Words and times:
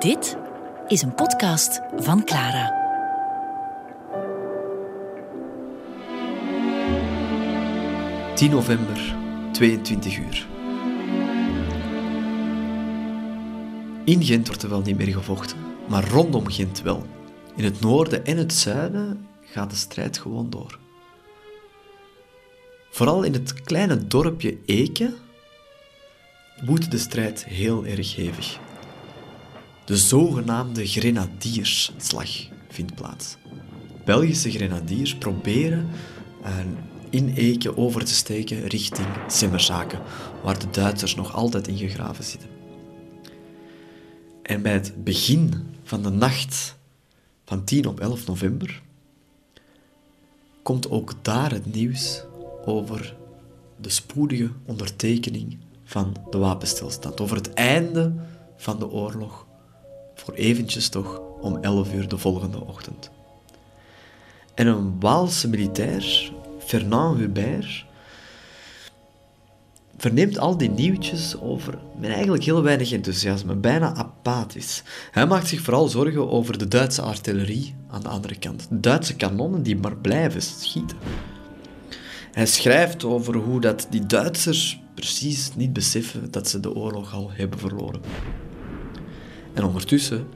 Dit 0.00 0.36
is 0.86 1.02
een 1.02 1.14
podcast 1.14 1.80
van 1.96 2.24
Clara. 2.24 2.78
...10 8.36 8.50
november, 8.50 9.16
22 9.52 10.18
uur. 10.18 10.48
In 14.04 14.22
Gent 14.22 14.46
wordt 14.46 14.62
er 14.62 14.68
wel 14.68 14.80
niet 14.80 14.96
meer 14.96 15.12
gevochten, 15.12 15.58
maar 15.88 16.08
rondom 16.08 16.46
Gent 16.46 16.82
wel. 16.82 17.06
In 17.56 17.64
het 17.64 17.80
noorden 17.80 18.24
en 18.24 18.36
het 18.36 18.52
zuiden 18.52 19.28
gaat 19.40 19.70
de 19.70 19.76
strijd 19.76 20.18
gewoon 20.18 20.50
door. 20.50 20.78
Vooral 22.90 23.22
in 23.22 23.32
het 23.32 23.62
kleine 23.62 24.06
dorpje 24.06 24.58
Eke 24.66 25.14
woedt 26.64 26.90
de 26.90 26.98
strijd 26.98 27.44
heel 27.44 27.86
erg 27.86 28.16
hevig. 28.16 28.58
De 29.90 29.96
zogenaamde 29.96 30.86
grenadiersslag 30.86 32.30
vindt 32.68 32.94
plaats. 32.94 33.36
Belgische 34.04 34.50
grenadiers 34.50 35.16
proberen 35.16 35.88
uh, 36.42 36.58
in 37.08 37.32
Eke 37.34 37.76
over 37.76 38.04
te 38.04 38.14
steken 38.14 38.66
richting 38.66 39.06
Simmerzaken, 39.26 40.00
waar 40.42 40.58
de 40.58 40.70
Duitsers 40.70 41.14
nog 41.14 41.34
altijd 41.34 41.68
ingegraven 41.68 42.24
zitten. 42.24 42.48
En 44.42 44.62
bij 44.62 44.72
het 44.72 45.04
begin 45.04 45.54
van 45.82 46.02
de 46.02 46.10
nacht 46.10 46.76
van 47.44 47.64
10 47.64 47.86
op 47.86 48.00
11 48.00 48.26
november 48.26 48.82
komt 50.62 50.90
ook 50.90 51.14
daar 51.22 51.50
het 51.50 51.74
nieuws 51.74 52.22
over 52.64 53.16
de 53.80 53.90
spoedige 53.90 54.50
ondertekening 54.64 55.58
van 55.84 56.16
de 56.30 56.38
wapenstilstand, 56.38 57.20
over 57.20 57.36
het 57.36 57.54
einde 57.54 58.14
van 58.56 58.78
de 58.78 58.88
oorlog, 58.88 59.48
voor 60.24 60.34
eventjes 60.34 60.88
toch 60.88 61.20
om 61.40 61.56
11 61.56 61.92
uur 61.92 62.08
de 62.08 62.18
volgende 62.18 62.66
ochtend. 62.66 63.10
En 64.54 64.66
een 64.66 65.00
Waalse 65.00 65.48
militair, 65.48 66.32
Fernand 66.58 67.18
Hubert, 67.18 67.84
verneemt 69.96 70.38
al 70.38 70.56
die 70.56 70.70
nieuwtjes 70.70 71.40
over 71.40 71.78
met 71.98 72.10
eigenlijk 72.10 72.44
heel 72.44 72.62
weinig 72.62 72.92
enthousiasme, 72.92 73.54
bijna 73.54 73.94
apathisch. 73.94 74.82
Hij 75.10 75.26
maakt 75.26 75.48
zich 75.48 75.60
vooral 75.60 75.88
zorgen 75.88 76.30
over 76.30 76.58
de 76.58 76.68
Duitse 76.68 77.02
artillerie 77.02 77.74
aan 77.90 78.02
de 78.02 78.08
andere 78.08 78.38
kant. 78.38 78.66
Duitse 78.70 79.16
kanonnen 79.16 79.62
die 79.62 79.76
maar 79.76 79.96
blijven 79.96 80.42
schieten. 80.42 80.96
Hij 82.32 82.46
schrijft 82.46 83.04
over 83.04 83.34
hoe 83.36 83.60
dat 83.60 83.86
die 83.90 84.06
Duitsers 84.06 84.80
precies 84.94 85.54
niet 85.56 85.72
beseffen 85.72 86.30
dat 86.30 86.48
ze 86.48 86.60
de 86.60 86.74
oorlog 86.74 87.14
al 87.14 87.30
hebben 87.32 87.58
verloren. 87.58 88.00
En 89.54 89.64
ondertussen 89.64 90.26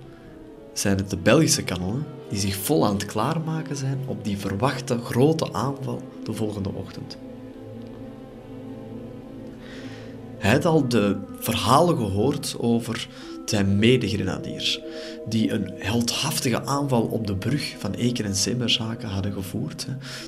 zijn 0.72 0.96
het 0.96 1.10
de 1.10 1.16
Belgische 1.16 1.62
kanonnen 1.62 2.06
die 2.28 2.38
zich 2.38 2.56
vol 2.56 2.86
aan 2.86 2.94
het 2.94 3.06
klaarmaken 3.06 3.76
zijn 3.76 3.98
op 4.06 4.24
die 4.24 4.38
verwachte 4.38 4.98
grote 4.98 5.52
aanval 5.52 6.02
de 6.24 6.32
volgende 6.32 6.70
ochtend. 6.74 7.16
Hij 10.38 10.52
had 10.52 10.64
al 10.64 10.88
de 10.88 11.16
verhalen 11.38 11.96
gehoord 11.96 12.56
over 12.58 13.08
zijn 13.44 13.78
medegrenadiers, 13.78 14.80
die 15.28 15.50
een 15.50 15.72
heldhaftige 15.76 16.64
aanval 16.64 17.02
op 17.02 17.26
de 17.26 17.36
brug 17.36 17.74
van 17.78 17.94
Eken 17.94 18.24
en 18.24 18.36
Simmerzaken 18.36 19.08
hadden 19.08 19.32
gevoerd, 19.32 19.86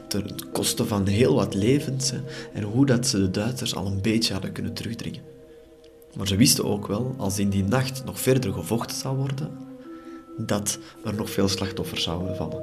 ten 0.08 0.24
koste 0.52 0.86
van 0.86 1.06
heel 1.06 1.34
wat 1.34 1.54
levens, 1.54 2.12
en 2.52 2.62
hoe 2.62 2.86
dat 2.86 3.06
ze 3.06 3.18
de 3.18 3.30
Duitsers 3.30 3.74
al 3.74 3.86
een 3.86 4.00
beetje 4.02 4.32
hadden 4.32 4.52
kunnen 4.52 4.72
terugdringen. 4.72 5.35
Maar 6.16 6.26
ze 6.26 6.36
wisten 6.36 6.64
ook 6.64 6.86
wel, 6.86 7.14
als 7.16 7.38
in 7.38 7.48
die 7.48 7.64
nacht 7.64 8.04
nog 8.04 8.20
verder 8.20 8.52
gevochten 8.52 8.96
zou 8.96 9.16
worden, 9.16 9.50
dat 10.36 10.78
er 11.04 11.14
nog 11.14 11.30
veel 11.30 11.48
slachtoffers 11.48 12.02
zouden 12.02 12.36
vallen. 12.36 12.62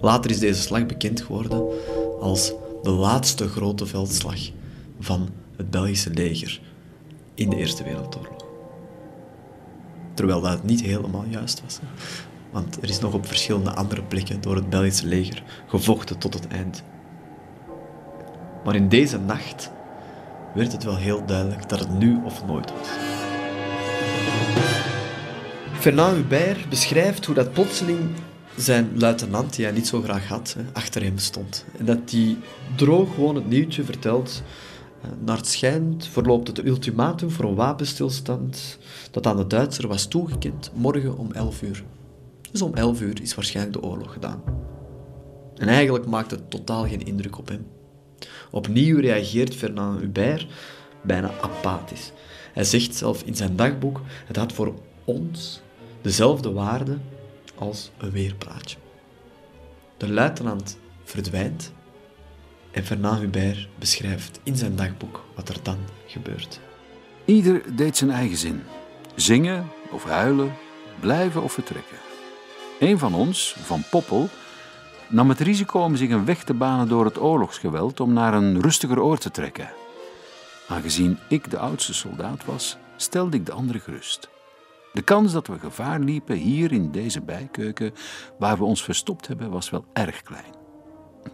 Later 0.00 0.30
is 0.30 0.38
deze 0.38 0.60
slag 0.60 0.86
bekend 0.86 1.20
geworden 1.20 1.64
als 2.20 2.52
de 2.82 2.90
laatste 2.90 3.48
grote 3.48 3.86
veldslag 3.86 4.40
van 5.00 5.28
het 5.56 5.70
Belgische 5.70 6.10
leger 6.10 6.60
in 7.34 7.50
de 7.50 7.56
Eerste 7.56 7.84
Wereldoorlog. 7.84 8.46
Terwijl 10.14 10.40
dat 10.40 10.64
niet 10.64 10.82
helemaal 10.82 11.24
juist 11.28 11.62
was. 11.64 11.78
Want 12.50 12.82
er 12.82 12.88
is 12.88 13.00
nog 13.00 13.14
op 13.14 13.26
verschillende 13.26 13.74
andere 13.74 14.02
plekken 14.02 14.40
door 14.40 14.54
het 14.54 14.70
Belgische 14.70 15.06
leger 15.06 15.42
gevochten 15.66 16.18
tot 16.18 16.34
het 16.34 16.48
eind. 16.48 16.82
Maar 18.64 18.74
in 18.74 18.88
deze 18.88 19.18
nacht 19.18 19.70
werd 20.54 20.72
het 20.72 20.84
wel 20.84 20.96
heel 20.96 21.26
duidelijk 21.26 21.68
dat 21.68 21.78
het 21.78 21.98
nu 21.98 22.20
of 22.24 22.46
nooit 22.46 22.72
was. 22.78 22.88
Fernand 25.72 26.16
Hubert 26.16 26.68
beschrijft 26.68 27.26
hoe 27.26 27.34
dat 27.34 27.52
plotseling 27.52 28.10
zijn 28.56 28.90
luitenant, 28.98 29.56
die 29.56 29.64
hij 29.64 29.74
niet 29.74 29.86
zo 29.86 30.02
graag 30.02 30.28
had, 30.28 30.56
achter 30.72 31.02
hem 31.02 31.18
stond. 31.18 31.64
En 31.78 31.84
dat 31.84 32.10
hij 32.10 32.36
droog 32.76 33.14
gewoon 33.14 33.34
het 33.34 33.48
nieuwtje 33.48 33.84
vertelt 33.84 34.42
eh, 35.02 35.10
naar 35.24 35.36
het 35.36 35.46
schijnt 35.46 36.06
verloopt 36.06 36.48
het 36.48 36.64
ultimatum 36.64 37.30
voor 37.30 37.44
een 37.44 37.54
wapenstilstand 37.54 38.78
dat 39.10 39.26
aan 39.26 39.36
de 39.36 39.46
Duitsers 39.46 39.86
was 39.86 40.06
toegekend 40.06 40.70
morgen 40.74 41.18
om 41.18 41.32
11 41.32 41.62
uur. 41.62 41.84
Dus 42.50 42.62
om 42.62 42.74
11 42.74 43.00
uur 43.00 43.22
is 43.22 43.34
waarschijnlijk 43.34 43.80
de 43.80 43.88
oorlog 43.88 44.12
gedaan. 44.12 44.42
En 45.56 45.68
eigenlijk 45.68 46.06
maakt 46.06 46.30
het 46.30 46.50
totaal 46.50 46.86
geen 46.86 47.06
indruk 47.06 47.38
op 47.38 47.48
hem. 47.48 47.66
Opnieuw 48.50 49.00
reageert 49.00 49.54
Fernand 49.54 50.00
Hubert 50.00 50.46
bijna 51.02 51.30
apathisch. 51.40 52.12
Hij 52.52 52.64
zegt 52.64 52.94
zelf 52.94 53.22
in 53.22 53.34
zijn 53.34 53.56
dagboek: 53.56 54.00
het 54.26 54.36
had 54.36 54.52
voor 54.52 54.74
ons 55.04 55.60
dezelfde 56.00 56.52
waarde 56.52 56.98
als 57.54 57.90
een 57.98 58.10
weerpraatje. 58.10 58.76
De 59.96 60.08
luitenant 60.08 60.78
verdwijnt 61.04 61.72
en 62.70 62.84
Fernand 62.84 63.20
Hubert 63.20 63.68
beschrijft 63.78 64.40
in 64.42 64.56
zijn 64.56 64.76
dagboek 64.76 65.24
wat 65.34 65.48
er 65.48 65.56
dan 65.62 65.78
gebeurt. 66.06 66.60
Ieder 67.24 67.76
deed 67.76 67.96
zijn 67.96 68.10
eigen 68.10 68.36
zin. 68.36 68.62
Zingen 69.14 69.68
of 69.90 70.04
huilen, 70.04 70.52
blijven 71.00 71.42
of 71.42 71.52
vertrekken. 71.52 71.96
Een 72.80 72.98
van 72.98 73.14
ons, 73.14 73.56
Van 73.62 73.84
Poppel, 73.90 74.28
nam 75.12 75.28
het 75.28 75.40
risico 75.40 75.80
om 75.80 75.96
zich 75.96 76.10
een 76.10 76.24
weg 76.24 76.44
te 76.44 76.54
banen 76.54 76.88
door 76.88 77.04
het 77.04 77.20
oorlogsgeweld 77.20 78.00
om 78.00 78.12
naar 78.12 78.34
een 78.34 78.60
rustiger 78.60 79.00
oord 79.00 79.20
te 79.20 79.30
trekken. 79.30 79.70
Aangezien 80.68 81.18
ik 81.28 81.50
de 81.50 81.58
oudste 81.58 81.94
soldaat 81.94 82.44
was, 82.44 82.76
stelde 82.96 83.36
ik 83.36 83.46
de 83.46 83.52
anderen 83.52 83.80
gerust. 83.80 84.28
De 84.92 85.02
kans 85.02 85.32
dat 85.32 85.46
we 85.46 85.58
gevaar 85.58 86.00
liepen 86.00 86.36
hier 86.36 86.72
in 86.72 86.90
deze 86.90 87.20
bijkeuken 87.20 87.94
waar 88.38 88.58
we 88.58 88.64
ons 88.64 88.84
verstopt 88.84 89.26
hebben 89.26 89.50
was 89.50 89.70
wel 89.70 89.84
erg 89.92 90.22
klein. 90.22 90.60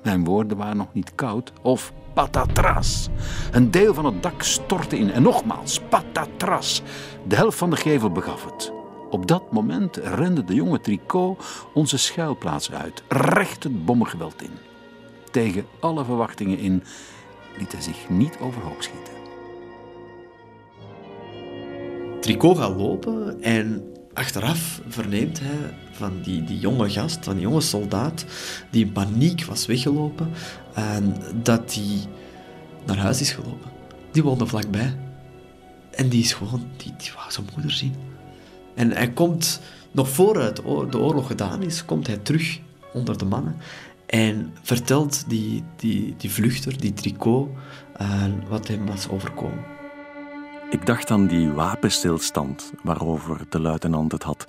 Mijn 0.03 0.25
woorden 0.25 0.57
waren 0.57 0.77
nog 0.77 0.93
niet 0.93 1.15
koud. 1.15 1.53
Of 1.63 1.93
patatras. 2.15 3.09
Een 3.53 3.71
deel 3.71 3.95
van 3.95 4.05
het 4.05 4.23
dak 4.23 4.43
stortte 4.43 4.99
in. 4.99 5.11
En 5.11 5.23
nogmaals, 5.23 5.81
patatras. 5.81 6.83
De 7.27 7.37
helft 7.37 7.59
van 7.59 7.71
de 7.71 7.77
gevel 7.77 8.11
begaf 8.11 8.45
het. 8.45 8.78
Op 9.11 9.27
dat 9.27 9.53
moment 9.53 9.97
rende 9.97 10.45
de 10.45 10.55
jonge 10.55 10.81
Tricot 10.81 11.45
onze 11.75 11.99
schuilplaats 11.99 12.73
uit, 12.73 13.03
recht 13.09 13.63
het 13.63 13.85
bommengeweld 13.85 14.43
in. 14.43 14.51
Tegen 15.31 15.67
alle 15.81 16.05
verwachtingen 16.05 16.59
in 16.59 16.83
liet 17.59 17.73
hij 17.73 17.81
zich 17.81 18.09
niet 18.09 18.39
overhoop 18.41 18.83
schieten. 18.83 19.13
Tricot 22.21 22.59
gaat 22.59 22.77
lopen 22.77 23.43
en 23.43 23.93
achteraf 24.13 24.81
verneemt 24.89 25.41
hij 25.41 25.75
van 25.93 26.23
die, 26.23 26.45
die 26.45 26.59
jonge 26.59 26.91
gast, 26.91 27.25
van 27.25 27.35
die 27.35 27.43
jonge 27.43 27.61
soldaat, 27.61 28.25
die 28.71 28.85
in 28.85 28.93
paniek 28.93 29.45
was 29.45 29.67
weggelopen, 29.67 30.31
en 30.75 31.17
dat 31.43 31.71
die 31.71 32.01
naar 32.87 32.97
huis 32.97 33.21
is 33.21 33.31
gelopen. 33.31 33.71
Die 34.13 34.23
woonde 34.23 34.47
vlakbij. 34.47 34.97
En 35.91 36.09
die 36.09 36.23
is 36.23 36.33
gewoon, 36.33 36.69
die, 36.77 36.93
die 36.97 37.11
zijn 37.29 37.47
moeder 37.55 37.73
zien. 37.73 38.08
En 38.79 38.93
hij 38.93 39.11
komt, 39.11 39.61
nog 39.91 40.09
vooruit 40.09 40.57
de 40.57 40.99
oorlog 40.99 41.27
gedaan 41.27 41.63
is, 41.63 41.85
komt 41.85 42.07
hij 42.07 42.17
terug 42.17 42.61
onder 42.93 43.19
de 43.19 43.25
mannen 43.25 43.57
en 44.07 44.53
vertelt 44.63 45.25
die, 45.29 45.65
die, 45.77 46.15
die 46.17 46.31
vluchter, 46.31 46.79
die 46.79 46.93
tricot, 46.93 47.49
uh, 48.01 48.25
wat 48.49 48.69
hem 48.69 48.87
was 48.87 49.09
overkomen. 49.09 49.65
Ik 50.71 50.87
dacht 50.87 51.11
aan 51.11 51.27
die 51.27 51.51
wapenstilstand 51.51 52.73
waarover 52.83 53.41
de 53.49 53.61
luitenant 53.61 54.13
het 54.13 54.23
had. 54.23 54.47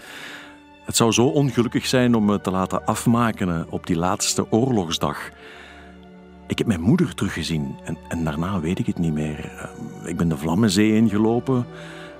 Het 0.86 0.96
zou 0.96 1.12
zo 1.12 1.25
ongelukkig 1.25 1.86
zijn 1.86 2.16
om 2.16 2.25
me 2.25 2.42
te 2.42 2.52
laten 2.52 2.86
afmaken 2.86 3.72
op 3.72 3.88
die 3.88 3.98
laatste 3.98 4.52
oorlogsdag. 4.52 5.30
Ik 6.48 6.58
heb 6.58 6.68
mijn 6.68 6.82
moeder 6.82 7.16
teruggezien 7.16 7.75
en, 7.84 7.98
en 8.08 8.24
daarna 8.24 8.60
weet 8.60 8.80
ik 8.80 8.86
het 8.86 8.98
niet 8.98 9.14
meer. 9.14 9.46
Ehm, 9.46 10.08
ik 10.08 10.18
ben 10.18 10.30
de 10.30 10.38
Vlammenzee 10.38 10.96
ingelopen 10.96 11.66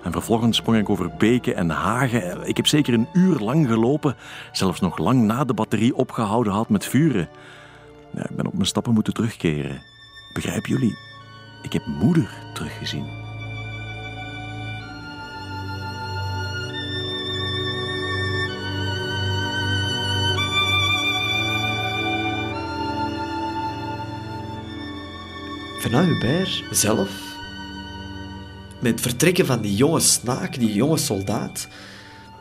en 0.04 0.12
vervolgens 0.12 0.57
sprong 0.57 0.78
ik 0.78 0.90
over 0.90 1.12
beken 1.18 1.56
en 1.56 1.69
hagen. 1.69 2.48
Ik 2.48 2.57
heb 2.57 2.68
zeker 2.68 2.94
een 2.94 3.07
uur 3.13 3.40
lang 3.40 3.68
gelopen, 3.68 4.16
zelfs 4.51 4.80
nog 4.80 4.98
lang 4.98 5.22
na 5.22 5.44
de 5.44 5.54
batterie 5.54 5.96
opgehouden 5.96 6.54
had 6.54 6.69
met 6.69 6.86
vuren. 6.86 7.30
Ik 8.13 8.36
ben 8.36 8.46
op 8.48 8.54
mijn 8.54 8.66
stappen 8.66 8.94
moeten 8.94 9.13
terugkeren. 9.13 9.81
Begrijp 10.34 10.66
jullie? 10.66 10.98
Ik 11.62 11.74
heb 11.74 11.86
moeder 11.86 12.30
teruggezien. 12.54 13.28
Vanuit 25.80 26.07
Hubert 26.07 26.63
zelf 26.69 27.29
met 28.81 28.92
het 28.92 29.02
vertrekken 29.02 29.46
van 29.46 29.62
die 29.62 29.76
jonge 29.76 30.00
snaak, 30.00 30.60
die 30.60 30.74
jonge 30.74 30.98
soldaat, 30.98 31.68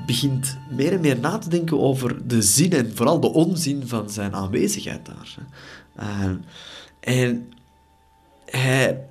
begint 0.06 0.58
meer 0.70 0.92
en 0.92 1.00
meer 1.00 1.18
na 1.18 1.38
te 1.38 1.48
denken 1.48 1.80
over 1.80 2.28
de 2.28 2.42
zin 2.42 2.72
en 2.72 2.96
vooral 2.96 3.20
de 3.20 3.32
onzin 3.32 3.86
van 3.86 4.10
zijn 4.10 4.34
aanwezigheid 4.34 5.06
daar. 5.06 5.34
En 7.00 7.52
hij 8.44 9.04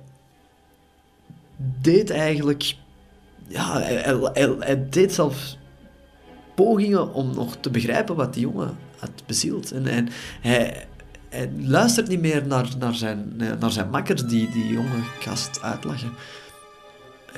deed 1.80 2.10
eigenlijk... 2.10 2.76
Ja, 3.46 3.80
hij, 3.80 4.88
deed 4.90 5.12
zelf 5.12 5.56
pogingen 6.54 7.12
om 7.14 7.34
nog 7.34 7.56
te 7.60 7.70
begrijpen 7.70 8.16
wat 8.16 8.34
die 8.34 8.42
jongen 8.42 8.76
had 8.98 9.10
bezield. 9.26 9.72
En, 9.72 9.86
en 9.86 10.08
hij, 10.40 10.86
hij 11.28 11.50
luistert 11.58 12.08
niet 12.08 12.20
meer 12.20 12.46
naar, 12.46 12.68
naar, 12.78 12.94
zijn, 12.94 13.32
naar 13.36 13.72
zijn 13.72 13.90
makkers 13.90 14.22
die 14.22 14.50
die 14.50 14.66
jonge 14.66 15.02
gast 15.18 15.62
uitlachen. 15.62 16.12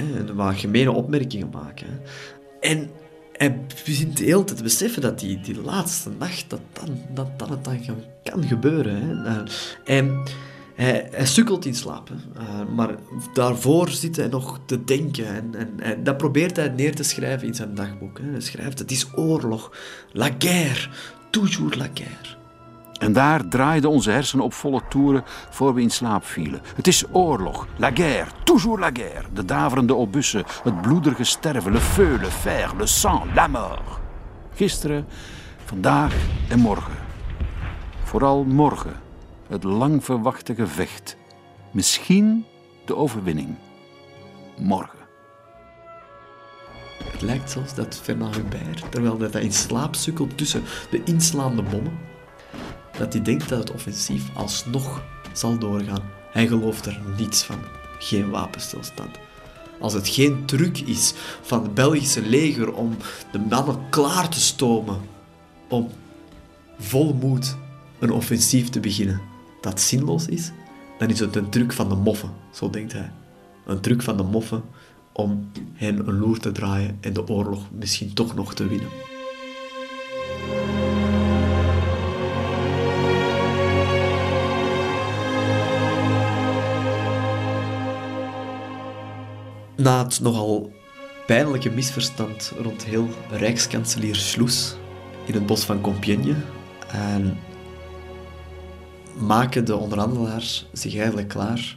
En 0.01 0.35
wat 0.35 0.55
gemene 0.55 0.93
opmerkingen 0.93 1.51
maken. 1.53 2.01
En 2.61 2.91
hij 3.33 3.61
begint 3.85 4.17
de 4.17 4.25
hele 4.25 4.45
te 4.45 4.63
beseffen 4.63 5.03
dat 5.03 5.19
die, 5.19 5.41
die 5.41 5.63
laatste 5.63 6.11
nacht, 6.19 6.51
dat 6.51 6.61
dan, 6.73 7.01
dat, 7.15 7.39
dat 7.39 7.49
het 7.49 7.65
dan 7.65 7.81
kan 8.23 8.45
gebeuren. 8.45 9.25
Hè. 9.25 9.43
En 9.85 10.23
hij, 10.75 11.09
hij 11.11 11.27
sukkelt 11.27 11.65
in 11.65 11.75
slaap. 11.75 12.09
Hè. 12.09 12.43
Uh, 12.43 12.75
maar 12.75 12.95
daarvoor 13.35 13.89
zit 13.89 14.17
hij 14.17 14.29
nog 14.29 14.61
te 14.67 14.85
denken. 14.85 15.27
En, 15.27 15.55
en, 15.55 15.81
en, 15.81 16.05
dat 16.05 16.17
probeert 16.17 16.57
hij 16.57 16.69
neer 16.69 16.95
te 16.95 17.03
schrijven 17.03 17.47
in 17.47 17.55
zijn 17.55 17.75
dagboek. 17.75 18.19
Hè. 18.19 18.31
Hij 18.31 18.41
schrijft, 18.41 18.79
het 18.79 18.91
is 18.91 19.07
oorlog. 19.17 19.73
La 20.13 20.29
guerre. 20.39 20.89
Toujours 21.31 21.75
la 21.75 21.89
guerre. 21.95 22.40
En 23.01 23.13
daar 23.13 23.49
draaiden 23.49 23.91
onze 23.91 24.11
hersenen 24.11 24.45
op 24.45 24.53
volle 24.53 24.81
toeren 24.89 25.25
voor 25.51 25.75
we 25.75 25.81
in 25.81 25.91
slaap 25.91 26.25
vielen. 26.25 26.61
Het 26.75 26.87
is 26.87 27.05
oorlog, 27.13 27.67
la 27.77 27.91
guerre, 27.95 28.31
toujours 28.45 28.81
la 28.81 28.91
guerre. 28.93 29.27
De 29.33 29.45
daverende 29.45 29.95
obussen, 29.95 30.45
het 30.63 30.81
bloederige 30.81 31.25
sterven, 31.25 31.73
le 31.73 31.81
feu, 31.81 32.19
le 32.19 32.31
fer, 32.31 32.77
le 32.77 32.87
sang, 32.87 33.35
la 33.35 33.47
mort. 33.47 34.01
Gisteren, 34.55 35.07
vandaag 35.65 36.15
en 36.49 36.59
morgen. 36.59 36.95
Vooral 38.05 38.45
morgen, 38.45 39.01
het 39.49 39.65
lang 39.65 40.05
verwachte 40.05 40.55
gevecht. 40.55 41.17
Misschien 41.71 42.45
de 42.85 42.97
overwinning. 42.97 43.55
Morgen. 44.59 44.99
Het 47.05 47.23
lijkt 47.23 47.51
zelfs 47.51 47.75
dat 47.75 48.01
Fernand 48.03 48.35
Hubert, 48.35 48.93
terwijl 48.93 49.19
hij 49.21 49.43
in 49.43 49.53
slaap 49.53 49.95
sukkelt 49.95 50.39
tussen 50.39 50.63
de 50.91 51.03
inslaande 51.05 51.63
bommen, 51.63 51.99
dat 53.01 53.13
hij 53.13 53.23
denkt 53.23 53.49
dat 53.49 53.59
het 53.59 53.73
offensief 53.73 54.31
alsnog 54.35 55.03
zal 55.33 55.59
doorgaan. 55.59 56.03
Hij 56.33 56.47
gelooft 56.47 56.87
er 56.87 57.01
niets 57.17 57.43
van. 57.43 57.59
Geen 57.99 58.31
wapenstilstand. 58.31 59.19
Als 59.81 59.93
het 59.93 60.09
geen 60.09 60.45
truc 60.45 60.79
is 60.79 61.13
van 61.43 61.63
het 61.63 61.75
Belgische 61.75 62.23
leger 62.23 62.73
om 62.73 62.97
de 63.33 63.39
mannen 63.39 63.89
klaar 63.91 64.29
te 64.29 64.41
stomen 64.41 65.01
om 65.69 65.89
vol 66.79 67.15
moed 67.15 67.57
een 67.99 68.11
offensief 68.11 68.69
te 68.69 68.81
beginnen 68.81 69.21
dat 69.61 69.81
zinloos 69.81 70.27
is, 70.27 70.51
dan 70.99 71.09
is 71.09 71.21
het 71.21 71.37
een 71.37 71.51
truc 71.51 71.73
van 71.73 71.89
de 71.89 71.95
moffen, 71.95 72.31
zo 72.53 72.71
denkt 72.71 72.93
hij. 72.93 73.13
Een 73.67 73.81
truc 73.81 74.03
van 74.03 74.17
de 74.17 74.23
moffen 74.23 74.63
om 75.13 75.51
hen 75.75 76.09
een 76.09 76.19
loer 76.19 76.39
te 76.39 76.53
draaien 76.53 76.99
en 77.01 77.13
de 77.13 77.29
oorlog 77.29 77.71
misschien 77.71 78.15
toch 78.15 78.35
nog 78.35 78.55
te 78.55 78.69
winnen. 78.69 78.89
Na 89.81 90.05
het 90.05 90.21
nogal 90.21 90.73
pijnlijke 91.27 91.71
misverstand 91.71 92.53
rond 92.63 92.85
heel 92.85 93.09
Rijkskanselier 93.31 94.17
Schloes 94.17 94.75
in 95.27 95.35
het 95.35 95.47
bos 95.47 95.65
van 95.65 95.81
Compiègne 95.81 96.35
en 96.89 97.39
maken 99.19 99.65
de 99.65 99.77
onderhandelaars 99.77 100.67
zich 100.73 100.97
eigenlijk 100.97 101.29
klaar 101.29 101.77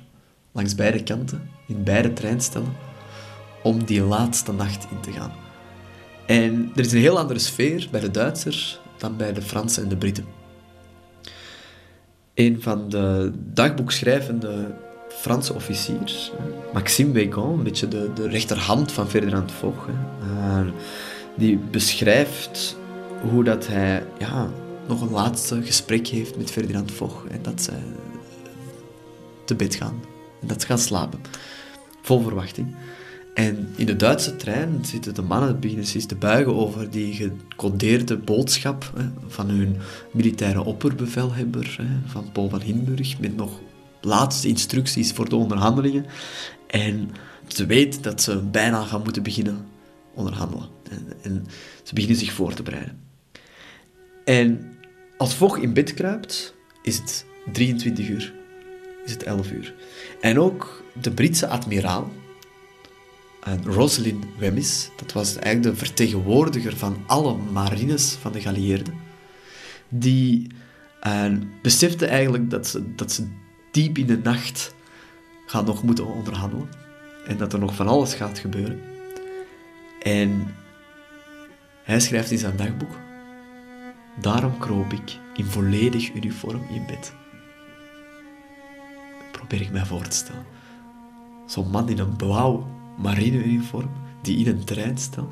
langs 0.51 0.75
beide 0.75 1.03
kanten, 1.03 1.49
in 1.67 1.83
beide 1.83 2.13
treinstellen, 2.13 2.75
om 3.61 3.83
die 3.83 4.01
laatste 4.01 4.53
nacht 4.53 4.87
in 4.91 4.99
te 4.99 5.11
gaan. 5.11 5.33
En 6.25 6.71
er 6.75 6.85
is 6.85 6.91
een 6.91 6.99
heel 6.99 7.19
andere 7.19 7.39
sfeer 7.39 7.87
bij 7.91 7.99
de 7.99 8.11
Duitsers 8.11 8.79
dan 8.97 9.17
bij 9.17 9.33
de 9.33 9.41
Fransen 9.41 9.83
en 9.83 9.89
de 9.89 9.97
Britten. 9.97 10.25
Een 12.33 12.61
van 12.61 12.89
de 12.89 13.31
dagboekschrijvende 13.53 14.75
Franse 15.23 15.53
officier, 15.53 16.31
Maxime 16.73 17.11
Wegon, 17.11 17.57
een 17.57 17.63
beetje 17.63 17.87
de, 17.87 18.11
de 18.13 18.27
rechterhand 18.27 18.91
van 18.91 19.09
Ferdinand 19.09 19.51
Foch, 19.51 19.87
uh, 19.87 20.67
die 21.37 21.57
beschrijft 21.57 22.77
hoe 23.29 23.43
dat 23.43 23.67
hij 23.67 24.03
ja, 24.19 24.49
nog 24.87 25.01
een 25.01 25.11
laatste 25.11 25.63
gesprek 25.63 26.07
heeft 26.07 26.37
met 26.37 26.51
Ferdinand 26.51 26.91
Foch 26.91 27.25
en 27.31 27.39
dat 27.41 27.61
zij 27.61 27.83
te 29.45 29.55
bed 29.55 29.75
gaan 29.75 30.01
en 30.41 30.47
dat 30.47 30.61
ze 30.61 30.67
gaan 30.67 30.77
slapen. 30.77 31.19
Vol 32.01 32.21
verwachting. 32.21 32.75
En 33.33 33.73
in 33.75 33.85
de 33.85 33.95
Duitse 33.95 34.35
trein 34.35 34.79
zitten 34.85 35.13
de 35.13 35.21
mannen 35.21 35.59
beginnen 35.59 35.87
zich 35.87 36.05
te 36.05 36.15
buigen 36.15 36.55
over 36.55 36.89
die 36.89 37.13
gecodeerde 37.13 38.17
boodschap 38.17 38.91
hè, 38.95 39.05
van 39.27 39.49
hun 39.49 39.77
militaire 40.11 40.63
opperbevelhebber, 40.63 41.75
hè, 41.81 42.09
van 42.09 42.29
Paul 42.31 42.49
van 42.49 42.61
Hindenburg, 42.61 43.19
met 43.19 43.35
nog 43.35 43.59
laatste 44.05 44.47
instructies 44.47 45.11
voor 45.11 45.29
de 45.29 45.35
onderhandelingen. 45.35 46.05
En 46.67 47.11
ze 47.47 47.65
weet 47.65 48.03
dat 48.03 48.21
ze 48.21 48.41
bijna 48.41 48.83
gaan 48.83 49.03
moeten 49.03 49.23
beginnen 49.23 49.65
onderhandelen. 50.13 50.67
En, 51.21 51.45
ze 51.83 51.93
beginnen 51.93 52.19
zich 52.19 52.31
voor 52.31 52.53
te 52.53 52.63
bereiden. 52.63 52.99
En 54.25 54.75
als 55.17 55.35
Vogt 55.35 55.61
in 55.61 55.73
bed 55.73 55.93
kruipt, 55.93 56.53
is 56.81 56.97
het 56.97 57.25
23 57.51 58.09
uur. 58.09 58.33
Is 59.05 59.11
het 59.11 59.23
11 59.23 59.51
uur. 59.51 59.73
En 60.21 60.39
ook 60.39 60.83
de 61.01 61.11
Britse 61.11 61.47
admiraal, 61.47 62.11
Rosalind 63.63 64.25
Wemyss, 64.37 64.89
dat 64.95 65.11
was 65.11 65.35
eigenlijk 65.35 65.75
de 65.75 65.85
vertegenwoordiger 65.85 66.77
van 66.77 66.97
alle 67.07 67.37
marines 67.51 68.11
van 68.11 68.31
de 68.31 68.41
geallieerden, 68.41 68.93
die 69.89 70.47
uh, 71.07 71.25
besefte 71.61 72.05
eigenlijk 72.05 72.49
dat 72.49 72.67
ze, 72.67 72.95
dat 72.95 73.11
ze 73.11 73.27
diep 73.73 73.97
in 73.97 74.07
de 74.07 74.17
nacht 74.17 74.75
gaat 75.45 75.65
nog 75.65 75.83
moeten 75.83 76.05
onderhandelen. 76.05 76.69
En 77.27 77.37
dat 77.37 77.53
er 77.53 77.59
nog 77.59 77.75
van 77.75 77.87
alles 77.87 78.13
gaat 78.13 78.39
gebeuren. 78.39 78.81
En 80.01 80.55
hij 81.83 81.99
schrijft 81.99 82.31
in 82.31 82.37
zijn 82.37 82.55
dagboek: 82.55 82.95
Daarom 84.21 84.57
kroop 84.57 84.93
ik 84.93 85.19
in 85.33 85.45
volledig 85.45 86.13
uniform 86.13 86.61
in 86.69 86.85
bed. 86.85 87.13
Probeer 89.31 89.61
ik 89.61 89.71
mij 89.71 89.85
voor 89.85 90.07
te 90.07 90.15
stellen. 90.15 90.45
Zo'n 91.47 91.69
man 91.69 91.89
in 91.89 91.99
een 91.99 92.15
blauw 92.15 92.67
marineuniform 92.97 93.89
die 94.21 94.37
in 94.37 94.47
een 94.47 94.63
treinstel 94.63 95.31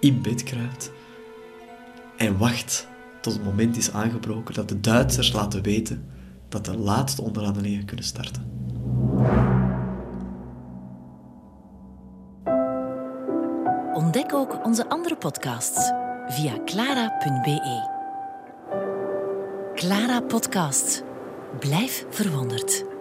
in 0.00 0.22
bed 0.22 0.42
kruipt 0.42 0.92
en 2.16 2.38
wacht 2.38 2.88
tot 3.20 3.32
het 3.32 3.44
moment 3.44 3.76
is 3.76 3.92
aangebroken 3.92 4.54
dat 4.54 4.68
de 4.68 4.80
Duitsers 4.80 5.32
laten 5.32 5.62
weten 5.62 6.06
dat 6.52 6.64
de 6.64 6.76
laatste 6.76 7.22
onderhandelingen 7.22 7.84
kunnen 7.84 8.04
starten. 8.04 8.50
Ontdek 13.94 14.34
ook 14.34 14.64
onze 14.64 14.88
andere 14.88 15.16
podcasts 15.16 15.92
via 16.26 16.52
clara.be. 16.64 17.90
Clara 19.74 20.20
Podcast. 20.20 21.02
Blijf 21.58 22.06
verwonderd. 22.10 22.91